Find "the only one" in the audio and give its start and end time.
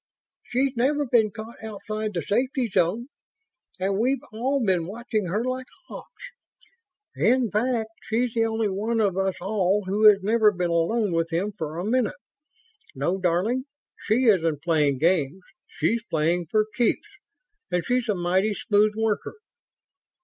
8.33-8.99